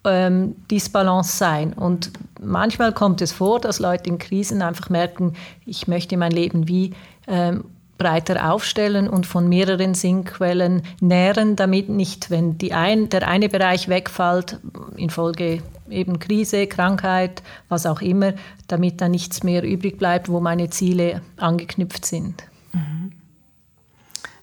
ähm, 0.04 0.56
Disbalance 0.70 1.38
sein. 1.38 1.74
Und 1.74 2.12
manchmal 2.42 2.92
kommt 2.92 3.22
es 3.22 3.32
vor, 3.32 3.60
dass 3.60 3.80
Leute 3.80 4.10
in 4.10 4.18
Krisen 4.18 4.62
einfach 4.62 4.90
merken, 4.90 5.34
ich 5.66 5.88
möchte 5.88 6.18
mein 6.18 6.32
Leben 6.32 6.68
wie 6.68 6.94
ähm, 7.28 7.66
breiter 7.98 8.52
aufstellen 8.52 9.08
und 9.08 9.28
von 9.28 9.48
mehreren 9.48 9.94
Sinnquellen 9.94 10.82
nähren, 11.02 11.56
damit 11.56 11.88
nicht, 11.88 12.32
wenn 12.32 12.58
ein, 12.72 13.10
der 13.10 13.28
eine 13.28 13.48
Bereich 13.48 13.90
wegfällt, 13.90 14.60
infolge 14.98 15.62
eben 15.88 16.18
Krise, 16.18 16.66
Krankheit, 16.66 17.44
was 17.70 17.86
auch 17.86 18.02
immer, 18.02 18.34
damit 18.68 19.02
dann 19.02 19.12
nichts 19.12 19.44
mehr 19.44 19.64
übrig 19.64 20.00
bleibt, 20.00 20.30
wo 20.30 20.40
meine 20.40 20.72
Ziele 20.72 21.22
angeknüpft 21.38 22.06
sind. 22.06 22.44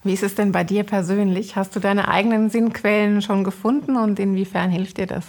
Wie 0.05 0.13
ist 0.13 0.23
es 0.23 0.37
denn 0.37 0.53
bei 0.53 0.63
dir 0.65 0.85
persönlich? 0.85 1.57
Hast 1.57 1.75
du 1.75 1.81
deine 1.81 2.09
eigenen 2.09 2.51
Sinnquellen 2.51 3.23
schon 3.23 3.43
gefunden 3.43 3.97
und 3.97 4.21
inwiefern 4.21 4.71
hilft 4.71 4.99
dir 4.99 5.07
das? 5.07 5.27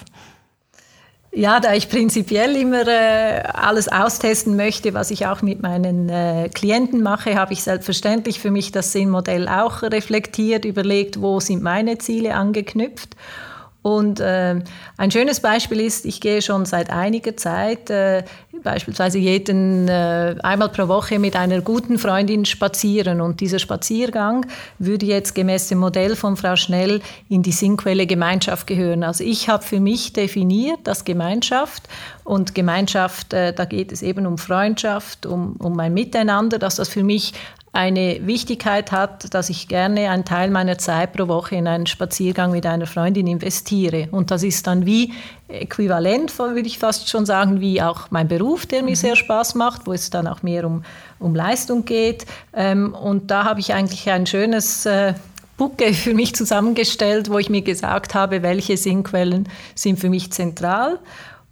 Ja, 1.40 1.62
da 1.62 1.74
ich 1.74 1.88
prinzipiell 1.88 2.58
immer 2.58 2.86
äh, 2.86 3.40
alles 3.54 3.88
austesten 3.88 4.58
möchte, 4.58 4.94
was 4.94 5.10
ich 5.10 5.26
auch 5.26 5.42
mit 5.42 5.62
meinen 5.62 6.10
äh, 6.10 6.50
Klienten 6.54 7.02
mache, 7.02 7.36
habe 7.36 7.54
ich 7.54 7.64
selbstverständlich 7.64 8.42
für 8.42 8.52
mich 8.52 8.74
das 8.74 8.92
Sinnmodell 8.92 9.48
auch 9.48 9.82
reflektiert, 9.82 10.66
überlegt, 10.66 11.22
wo 11.22 11.40
sind 11.40 11.64
meine 11.64 11.98
Ziele 11.98 12.36
angeknüpft. 12.36 13.16
Und 13.82 14.20
äh, 14.20 14.60
ein 14.98 15.12
schönes 15.12 15.40
Beispiel 15.40 15.80
ist, 15.80 16.06
ich 16.06 16.20
gehe 16.20 16.42
schon 16.42 16.66
seit 16.66 16.90
einiger 16.90 17.38
Zeit 17.38 17.90
äh, 17.90 18.24
beispielsweise 18.62 19.20
jeden 19.20 19.88
äh, 19.88 20.36
einmal 20.44 20.68
pro 20.68 20.90
Woche 20.90 21.18
mit 21.18 21.38
einer 21.38 21.62
guten 21.62 21.98
Freundin 21.98 22.44
spazieren. 22.44 23.22
Und 23.22 23.40
dieser 23.40 23.60
Spaziergang 23.60 24.46
würde 24.80 25.06
jetzt 25.06 25.34
gemäß 25.34 25.70
dem 25.70 25.80
Modell 25.80 26.18
von 26.18 26.36
Frau 26.36 26.58
Schnell 26.58 27.02
in 27.30 27.42
die 27.42 27.54
Sinnquelle 27.54 28.06
Gemeinschaft 28.06 28.68
gehören. 28.68 29.04
Also 29.04 29.24
ich 29.24 29.48
habe 29.48 29.64
für 29.64 29.80
mich 29.80 30.12
definiert, 30.12 30.80
dass 30.84 31.06
Gemeinschaft 31.06 31.84
und 32.26 32.54
Gemeinschaft, 32.56 33.34
äh, 33.34 33.54
da 33.54 33.64
geht 33.64 33.94
es 33.94 34.02
eben 34.02 34.26
um 34.26 34.38
Freundschaft, 34.38 35.26
um, 35.26 35.56
um 35.58 35.80
ein 35.80 35.94
Miteinander, 35.94 36.60
dass 36.60 36.76
das 36.76 36.90
für 36.90 37.04
mich 37.04 37.34
eine 37.72 38.26
Wichtigkeit 38.26 38.92
hat, 38.92 39.34
dass 39.34 39.50
ich 39.50 39.68
gerne 39.68 40.10
einen 40.10 40.26
Teil 40.26 40.50
meiner 40.50 40.78
Zeit 40.78 41.14
pro 41.14 41.28
Woche 41.28 41.56
in 41.56 41.68
einen 41.68 41.86
Spaziergang 41.86 42.52
mit 42.52 42.66
einer 42.66 42.88
Freundin 42.88 43.28
investiere. 43.28 44.08
Und 44.12 44.32
das 44.32 44.44
ist 44.44 44.66
dann 44.66 44.86
wie 44.86 45.14
äquivalent, 45.48 46.38
würde 46.38 46.62
ich 46.62 46.80
fast 46.80 47.10
schon 47.10 47.26
sagen, 47.26 47.62
wie 47.62 47.82
auch 47.82 48.12
mein 48.12 48.28
Beruf, 48.28 48.66
der 48.66 48.82
mir 48.82 48.92
mhm. 48.92 48.96
sehr 48.96 49.16
Spaß 49.16 49.56
macht, 49.56 49.86
wo 49.86 49.94
es 49.94 50.10
dann 50.10 50.28
auch 50.28 50.42
mehr 50.42 50.66
um, 50.66 50.84
um 51.20 51.36
Leistung 51.36 51.86
geht. 51.86 52.26
Ähm, 52.54 52.94
und 52.94 53.30
da 53.30 53.46
habe 53.46 53.60
ich 53.60 53.74
eigentlich 53.74 54.10
ein 54.10 54.26
schönes 54.26 54.86
äh, 54.86 55.14
Bucke 55.58 55.94
für 55.94 56.16
mich 56.16 56.34
zusammengestellt, 56.36 57.30
wo 57.30 57.38
ich 57.38 57.50
mir 57.50 57.62
gesagt 57.62 58.16
habe, 58.16 58.42
welche 58.42 58.78
Sinnquellen 58.78 59.48
sind 59.76 60.00
für 60.00 60.10
mich 60.10 60.32
zentral. 60.32 61.00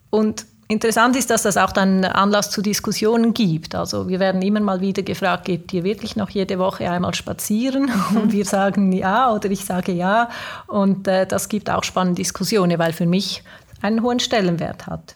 Und 0.09 0.45
Interessant 0.69 1.15
ist, 1.15 1.29
dass 1.29 1.43
das 1.43 1.55
auch 1.55 1.71
dann 1.71 2.03
Anlass 2.03 2.51
zu 2.51 2.61
Diskussionen 2.61 3.33
gibt. 3.33 3.73
Also 3.73 4.09
wir 4.09 4.19
werden 4.19 4.41
immer 4.41 4.59
mal 4.59 4.81
wieder 4.81 5.01
gefragt, 5.01 5.45
geht 5.45 5.71
ihr 5.71 5.85
wirklich 5.85 6.17
noch 6.17 6.29
jede 6.29 6.59
Woche 6.59 6.91
einmal 6.91 7.15
spazieren? 7.15 7.89
Und 8.15 8.33
wir 8.33 8.43
sagen 8.43 8.91
ja 8.91 9.31
oder 9.33 9.49
ich 9.49 9.63
sage 9.63 9.93
ja. 9.93 10.29
Und 10.67 11.07
äh, 11.07 11.25
das 11.25 11.47
gibt 11.47 11.69
auch 11.69 11.85
spannende 11.85 12.21
Diskussionen, 12.21 12.77
weil 12.79 12.91
für 12.91 13.05
mich 13.05 13.43
einen 13.81 14.01
hohen 14.01 14.19
Stellenwert 14.19 14.87
hat. 14.87 15.15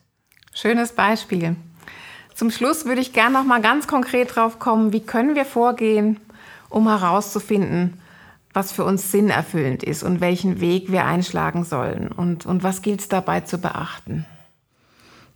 Schönes 0.53 0.93
Beispiel. 0.93 1.58
Zum 2.34 2.50
Schluss 2.50 2.86
würde 2.86 3.01
ich 3.01 3.12
gerne 3.12 3.34
noch 3.34 3.43
mal 3.43 3.62
ganz 3.62 3.88
konkret 3.88 4.36
drauf 4.36 4.58
kommen, 4.58 4.93
wie 4.93 5.01
können 5.01 5.36
wir 5.36 5.46
vorgehen, 5.46 6.17
um 6.70 6.88
herauszufinden, 6.88 8.00
was 8.53 8.72
für 8.72 8.86
uns 8.86 9.12
sinnerfüllend 9.12 9.84
ist 9.84 10.03
und 10.03 10.22
welchen 10.22 10.62
Weg 10.62 10.91
wir 10.91 11.05
einschlagen 11.05 11.65
sollen 11.65 12.08
und, 12.10 12.46
und 12.46 12.63
was 12.63 12.81
gilt 12.81 13.01
es 13.01 13.10
dabei 13.10 13.41
zu 13.41 13.58
beachten? 13.58 14.25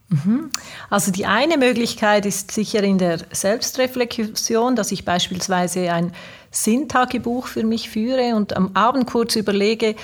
Mhm. 0.10 0.52
Also 0.90 1.12
die 1.12 1.26
eine 1.26 1.58
Möglichkeit 1.58 2.26
ist 2.26 2.52
sicher 2.52 2.84
in 2.84 2.98
der 2.98 3.20
Selbstreflexion, 3.32 4.76
dass 4.76 4.92
ich 4.92 5.04
beispielsweise 5.04 5.92
ein 5.92 6.14
Sinntagebuch 6.52 7.48
für 7.48 7.64
mich 7.64 7.90
führe 7.90 8.36
und 8.36 8.56
am 8.56 8.72
Abend 8.76 9.08
kurz 9.08 9.36
überlege, 9.36 9.96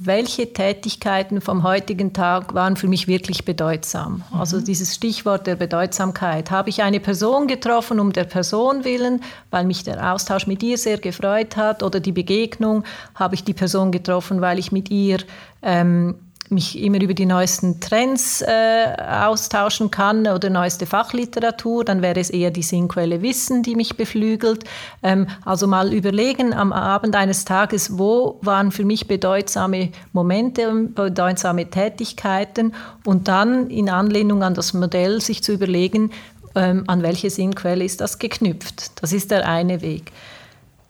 welche 0.00 0.52
Tätigkeiten 0.52 1.40
vom 1.40 1.64
heutigen 1.64 2.12
Tag 2.12 2.54
waren 2.54 2.76
für 2.76 2.86
mich 2.86 3.08
wirklich 3.08 3.44
bedeutsam. 3.44 4.22
Mhm. 4.30 4.40
Also 4.40 4.60
dieses 4.60 4.94
Stichwort 4.94 5.48
der 5.48 5.56
Bedeutsamkeit. 5.56 6.52
Habe 6.52 6.70
ich 6.70 6.82
eine 6.82 7.00
Person 7.00 7.48
getroffen 7.48 7.98
um 7.98 8.12
der 8.12 8.24
Person 8.24 8.84
willen, 8.84 9.22
weil 9.50 9.64
mich 9.64 9.82
der 9.82 10.12
Austausch 10.12 10.46
mit 10.46 10.62
ihr 10.62 10.78
sehr 10.78 10.98
gefreut 10.98 11.56
hat 11.56 11.82
oder 11.82 11.98
die 11.98 12.12
Begegnung? 12.12 12.84
Habe 13.16 13.34
ich 13.34 13.42
die 13.42 13.54
Person 13.54 13.90
getroffen, 13.90 14.40
weil 14.40 14.60
ich 14.60 14.70
mit 14.70 14.88
ihr 14.88 15.18
ähm, 15.62 16.14
mich 16.50 16.80
immer 16.82 17.00
über 17.00 17.14
die 17.14 17.26
neuesten 17.26 17.80
Trends 17.80 18.42
äh, 18.42 18.94
austauschen 18.98 19.90
kann 19.90 20.26
oder 20.26 20.50
neueste 20.50 20.86
Fachliteratur, 20.86 21.84
dann 21.84 22.02
wäre 22.02 22.20
es 22.20 22.30
eher 22.30 22.50
die 22.50 22.62
Sinnquelle 22.62 23.22
Wissen, 23.22 23.62
die 23.62 23.74
mich 23.74 23.96
beflügelt. 23.96 24.64
Ähm, 25.02 25.26
also 25.44 25.66
mal 25.66 25.92
überlegen 25.92 26.52
am 26.54 26.72
Abend 26.72 27.16
eines 27.16 27.44
Tages, 27.44 27.98
wo 27.98 28.38
waren 28.42 28.72
für 28.72 28.84
mich 28.84 29.06
bedeutsame 29.06 29.90
Momente, 30.12 30.72
bedeutsame 30.94 31.70
Tätigkeiten 31.70 32.74
und 33.04 33.28
dann 33.28 33.68
in 33.70 33.88
Anlehnung 33.88 34.42
an 34.42 34.54
das 34.54 34.74
Modell 34.74 35.20
sich 35.20 35.42
zu 35.42 35.52
überlegen, 35.52 36.10
ähm, 36.54 36.84
an 36.86 37.02
welche 37.02 37.30
Sinnquelle 37.30 37.84
ist 37.84 38.00
das 38.00 38.18
geknüpft. 38.18 39.02
Das 39.02 39.12
ist 39.12 39.30
der 39.30 39.46
eine 39.48 39.82
Weg. 39.82 40.12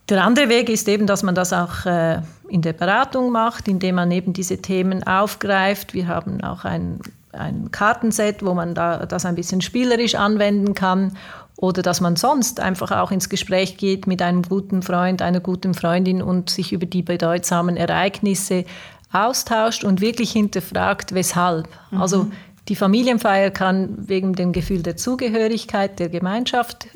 Der 0.08 0.24
andere 0.24 0.48
Weg 0.48 0.70
ist 0.70 0.88
eben, 0.88 1.06
dass 1.06 1.22
man 1.22 1.34
das 1.34 1.52
auch 1.52 1.84
äh, 1.84 2.20
in 2.48 2.62
der 2.62 2.72
Beratung 2.72 3.30
macht, 3.30 3.68
indem 3.68 3.96
man 3.96 4.10
eben 4.10 4.32
diese 4.32 4.58
Themen 4.58 5.06
aufgreift. 5.06 5.92
Wir 5.92 6.08
haben 6.08 6.42
auch 6.42 6.64
ein, 6.64 7.00
ein 7.32 7.70
Kartenset, 7.70 8.44
wo 8.44 8.54
man 8.54 8.74
da, 8.74 9.04
das 9.04 9.26
ein 9.26 9.34
bisschen 9.34 9.60
spielerisch 9.60 10.14
anwenden 10.14 10.74
kann. 10.74 11.16
Oder 11.56 11.82
dass 11.82 12.00
man 12.00 12.16
sonst 12.16 12.60
einfach 12.60 12.92
auch 12.92 13.10
ins 13.10 13.28
Gespräch 13.28 13.76
geht 13.76 14.06
mit 14.06 14.22
einem 14.22 14.42
guten 14.42 14.80
Freund, 14.80 15.20
einer 15.20 15.40
guten 15.40 15.74
Freundin 15.74 16.22
und 16.22 16.50
sich 16.50 16.72
über 16.72 16.86
die 16.86 17.02
bedeutsamen 17.02 17.76
Ereignisse 17.76 18.64
austauscht 19.12 19.84
und 19.84 20.00
wirklich 20.00 20.30
hinterfragt, 20.30 21.14
weshalb. 21.14 21.68
Mhm. 21.90 22.00
Also 22.00 22.30
die 22.68 22.76
Familienfeier 22.76 23.50
kann 23.50 24.08
wegen 24.08 24.34
dem 24.34 24.52
Gefühl 24.52 24.82
der 24.82 24.96
Zugehörigkeit, 24.96 25.98
der 25.98 26.08
Gemeinschaft 26.08 26.86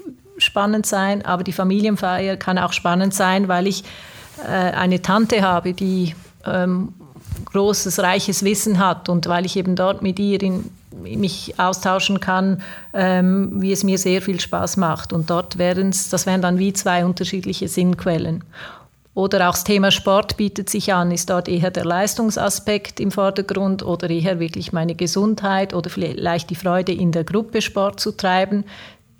spannend 0.42 0.86
sein, 0.86 1.24
aber 1.24 1.44
die 1.44 1.52
Familienfeier 1.52 2.36
kann 2.36 2.58
auch 2.58 2.72
spannend 2.72 3.14
sein, 3.14 3.48
weil 3.48 3.66
ich 3.66 3.84
äh, 4.46 4.48
eine 4.48 5.02
Tante 5.02 5.42
habe, 5.42 5.72
die 5.72 6.14
ähm, 6.44 6.94
großes, 7.46 8.00
reiches 8.00 8.44
Wissen 8.44 8.78
hat 8.78 9.08
und 9.08 9.26
weil 9.26 9.46
ich 9.46 9.56
eben 9.56 9.76
dort 9.76 10.02
mit 10.02 10.18
ihr 10.18 10.42
in, 10.42 10.70
mich 11.02 11.54
austauschen 11.58 12.20
kann, 12.20 12.62
ähm, 12.92 13.50
wie 13.60 13.72
es 13.72 13.84
mir 13.84 13.98
sehr 13.98 14.22
viel 14.22 14.40
Spaß 14.40 14.76
macht. 14.76 15.12
Und 15.12 15.30
dort 15.30 15.58
wären 15.58 15.90
es, 15.90 16.08
das 16.08 16.26
wären 16.26 16.42
dann 16.42 16.58
wie 16.58 16.72
zwei 16.72 17.04
unterschiedliche 17.04 17.68
Sinnquellen. 17.68 18.44
Oder 19.14 19.48
auch 19.48 19.52
das 19.52 19.64
Thema 19.64 19.90
Sport 19.90 20.38
bietet 20.38 20.70
sich 20.70 20.94
an. 20.94 21.10
Ist 21.10 21.28
dort 21.28 21.46
eher 21.46 21.70
der 21.70 21.84
Leistungsaspekt 21.84 22.98
im 22.98 23.10
Vordergrund 23.10 23.82
oder 23.82 24.08
eher 24.08 24.40
wirklich 24.40 24.72
meine 24.72 24.94
Gesundheit 24.94 25.74
oder 25.74 25.90
vielleicht 25.90 26.48
die 26.48 26.54
Freude 26.54 26.92
in 26.92 27.12
der 27.12 27.24
Gruppe 27.24 27.60
Sport 27.60 28.00
zu 28.00 28.12
treiben? 28.12 28.64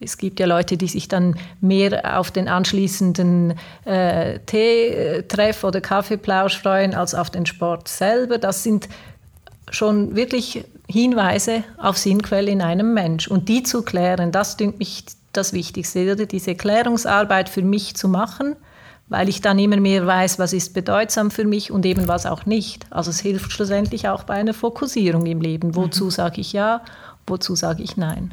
Es 0.03 0.19
gibt 0.19 0.41
ja 0.41 0.47
Leute, 0.47 0.77
die 0.77 0.89
sich 0.89 1.09
dann 1.09 1.37
mehr 1.61 2.19
auf 2.19 2.31
den 2.31 2.49
anschließenden 2.49 3.55
äh, 3.85 4.39
Teetreff 4.41 5.65
oder 5.65 5.81
Kaffeeplausch 5.81 6.59
freuen 6.61 6.95
als 6.95 7.15
auf 7.15 7.31
den 7.31 7.47
Sport 7.47 7.89
selber. 7.89 8.39
Das 8.39 8.63
sind 8.63 8.89
schon 9.71 10.17
wirklich 10.17 10.65
Hinweise 10.89 11.65
auf 11.79 11.97
Sinnquelle 11.97 12.51
in 12.51 12.63
einem 12.63 12.95
Mensch. 12.95 13.29
Und 13.29 13.49
die 13.49 13.63
zu 13.63 13.83
klären, 13.83 14.33
das 14.33 14.57
dünkt 14.57 14.79
mich 14.79 15.05
das 15.33 15.53
Wichtigste, 15.53 16.13
oder? 16.13 16.27
diese 16.27 16.55
Klärungsarbeit 16.55 17.49
für 17.49 17.63
mich 17.63 17.97
zu 17.97 18.09
machen. 18.09 18.57
weil 19.09 19.29
ich 19.29 19.43
dann 19.43 19.59
immer 19.59 19.77
mehr 19.77 20.07
weiß, 20.07 20.39
was 20.39 20.55
ist 20.55 20.73
bedeutsam 20.73 21.31
für 21.31 21.45
mich 21.45 21.71
und 21.71 21.85
eben 21.85 22.09
was 22.09 22.25
auch 22.25 22.47
nicht. 22.47 22.87
Also 22.89 23.11
es 23.11 23.21
hilft 23.21 23.53
schlussendlich 23.53 24.09
auch 24.09 24.25
bei 24.25 24.35
einer 24.35 24.55
Fokussierung 24.55 25.27
im 25.27 25.43
Leben. 25.43 25.75
Wozu 25.77 26.07
mhm. 26.07 26.11
sage 26.11 26.41
ich 26.41 26.55
ja, 26.55 26.81
wozu 27.27 27.55
sage 27.55 27.83
ich 27.83 27.99
nein. 27.99 28.33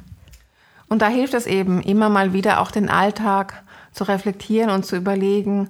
Und 0.89 1.01
da 1.01 1.07
hilft 1.07 1.35
es 1.35 1.45
eben 1.45 1.81
immer 1.81 2.09
mal 2.09 2.33
wieder 2.33 2.59
auch 2.59 2.71
den 2.71 2.89
Alltag 2.89 3.63
zu 3.93 4.03
reflektieren 4.03 4.69
und 4.71 4.85
zu 4.85 4.95
überlegen, 4.95 5.69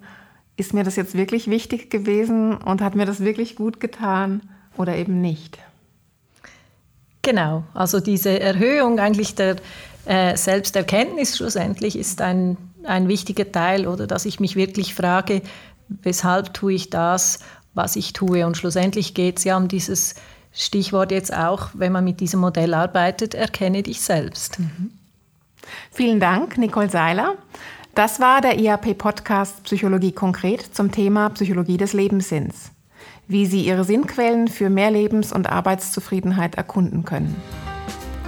ist 0.55 0.73
mir 0.73 0.83
das 0.83 0.95
jetzt 0.95 1.15
wirklich 1.15 1.49
wichtig 1.49 1.89
gewesen 1.89 2.57
und 2.57 2.81
hat 2.81 2.95
mir 2.95 3.05
das 3.05 3.21
wirklich 3.21 3.55
gut 3.55 3.79
getan 3.79 4.41
oder 4.77 4.95
eben 4.95 5.21
nicht. 5.21 5.59
Genau, 7.21 7.63
also 7.73 7.99
diese 7.99 8.39
Erhöhung 8.39 8.99
eigentlich 8.99 9.35
der 9.35 9.57
äh, 10.05 10.35
Selbsterkenntnis 10.35 11.37
schlussendlich 11.37 11.97
ist 11.97 12.21
ein, 12.21 12.57
ein 12.83 13.07
wichtiger 13.07 13.51
Teil, 13.51 13.87
oder 13.87 14.07
dass 14.07 14.25
ich 14.25 14.39
mich 14.39 14.55
wirklich 14.55 14.95
frage, 14.95 15.41
weshalb 15.89 16.53
tue 16.53 16.73
ich 16.73 16.89
das, 16.89 17.39
was 17.73 17.95
ich 17.95 18.13
tue. 18.13 18.45
Und 18.45 18.57
schlussendlich 18.57 19.13
geht 19.13 19.37
es 19.37 19.43
ja 19.43 19.57
um 19.57 19.67
dieses 19.67 20.15
Stichwort 20.51 21.11
jetzt 21.11 21.33
auch, 21.33 21.69
wenn 21.73 21.91
man 21.91 22.03
mit 22.03 22.19
diesem 22.19 22.39
Modell 22.39 22.73
arbeitet, 22.73 23.33
erkenne 23.33 23.83
dich 23.83 24.01
selbst. 24.01 24.59
Mhm. 24.59 24.91
Vielen 25.91 26.19
Dank, 26.19 26.57
Nicole 26.57 26.89
Seiler. 26.89 27.35
Das 27.95 28.19
war 28.19 28.41
der 28.41 28.59
IAP-Podcast 28.59 29.63
Psychologie 29.63 30.11
konkret 30.11 30.73
zum 30.73 30.91
Thema 30.91 31.29
Psychologie 31.29 31.77
des 31.77 31.93
Lebenssinns. 31.93 32.71
Wie 33.27 33.45
Sie 33.45 33.61
Ihre 33.61 33.83
Sinnquellen 33.83 34.47
für 34.47 34.69
mehr 34.69 34.91
Lebens- 34.91 35.33
und 35.33 35.49
Arbeitszufriedenheit 35.49 36.55
erkunden 36.55 37.03
können. 37.03 37.35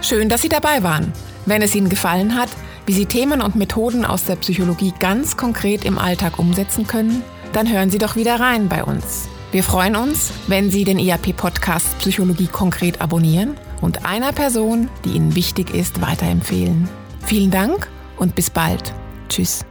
Schön, 0.01 0.29
dass 0.29 0.41
Sie 0.41 0.49
dabei 0.49 0.83
waren. 0.83 1.13
Wenn 1.45 1.61
es 1.61 1.73
Ihnen 1.75 1.89
gefallen 1.89 2.35
hat, 2.35 2.49
wie 2.85 2.93
Sie 2.93 3.05
Themen 3.05 3.41
und 3.41 3.55
Methoden 3.55 4.03
aus 4.03 4.25
der 4.25 4.35
Psychologie 4.35 4.93
ganz 4.99 5.37
konkret 5.37 5.85
im 5.85 5.97
Alltag 5.97 6.39
umsetzen 6.39 6.87
können, 6.87 7.23
dann 7.53 7.71
hören 7.71 7.89
Sie 7.89 7.97
doch 7.97 8.15
wieder 8.15 8.39
rein 8.39 8.67
bei 8.67 8.83
uns. 8.83 9.27
Wir 9.51 9.63
freuen 9.63 9.95
uns, 9.95 10.31
wenn 10.47 10.69
Sie 10.69 10.83
den 10.83 10.97
IAP-Podcast 10.97 11.97
Psychologie 11.99 12.47
konkret 12.47 13.01
abonnieren 13.01 13.57
und 13.81 14.05
einer 14.05 14.31
Person, 14.31 14.89
die 15.05 15.11
Ihnen 15.11 15.35
wichtig 15.35 15.73
ist, 15.73 16.01
weiterempfehlen. 16.01 16.89
Vielen 17.31 17.49
Dank 17.49 17.87
und 18.17 18.35
bis 18.35 18.49
bald. 18.49 18.93
Tschüss. 19.29 19.65